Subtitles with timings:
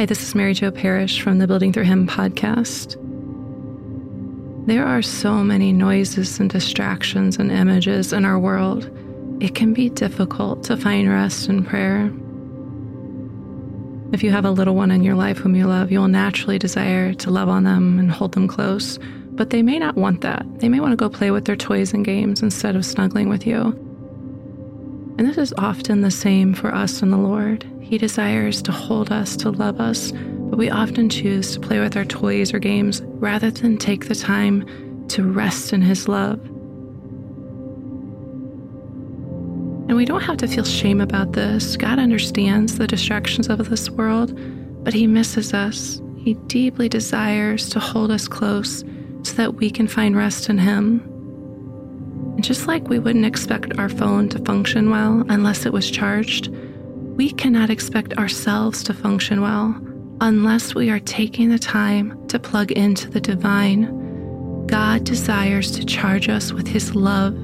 [0.00, 2.96] Hi, this is Mary Jo Parrish from the Building Through Him podcast.
[4.66, 8.90] There are so many noises and distractions and images in our world.
[9.42, 12.10] It can be difficult to find rest in prayer.
[14.14, 17.12] If you have a little one in your life whom you love, you'll naturally desire
[17.12, 18.98] to love on them and hold them close,
[19.32, 20.46] but they may not want that.
[20.60, 23.46] They may want to go play with their toys and games instead of snuggling with
[23.46, 23.89] you.
[25.20, 27.70] And this is often the same for us and the Lord.
[27.82, 31.94] He desires to hold us, to love us, but we often choose to play with
[31.94, 34.64] our toys or games rather than take the time
[35.08, 36.40] to rest in His love.
[39.90, 41.76] And we don't have to feel shame about this.
[41.76, 44.32] God understands the distractions of this world,
[44.82, 46.00] but He misses us.
[46.16, 48.86] He deeply desires to hold us close
[49.24, 51.06] so that we can find rest in Him.
[52.40, 57.30] Just like we wouldn't expect our phone to function well unless it was charged, we
[57.30, 59.78] cannot expect ourselves to function well
[60.22, 64.66] unless we are taking the time to plug into the divine.
[64.66, 67.34] God desires to charge us with His love.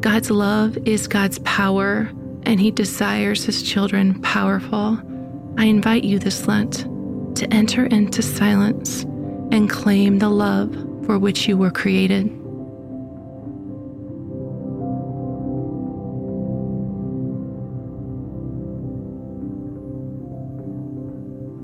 [0.00, 2.10] God's love is God's power,
[2.44, 4.98] and He desires His children powerful.
[5.58, 6.86] I invite you this Lent
[7.36, 9.02] to enter into silence
[9.52, 10.72] and claim the love
[11.04, 12.40] for which you were created.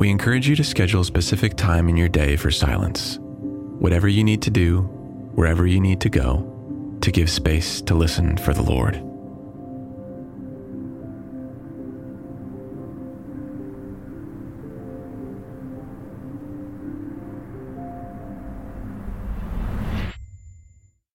[0.00, 3.18] We encourage you to schedule a specific time in your day for silence.
[3.20, 4.80] Whatever you need to do,
[5.34, 9.09] wherever you need to go, to give space to listen for the Lord.